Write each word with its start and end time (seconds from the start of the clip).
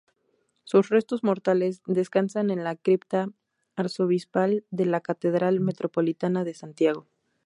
Sus 0.63 0.89
restos 0.89 1.23
mortales 1.23 1.83
descansan 1.85 2.49
en 2.49 2.63
la 2.63 2.75
cripta 2.75 3.27
arzobispal 3.75 4.65
de 4.71 4.87
la 4.87 4.99
Catedral 5.01 5.59
Metropolitana 5.59 6.43
de 6.43 6.55
Santiago. 6.55 7.05